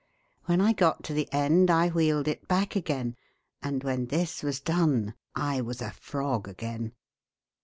[0.45, 3.15] When I got to the end I wheeled it back again,
[3.61, 6.93] and when this was done I was a frog again.